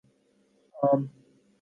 [0.83, 1.01] عام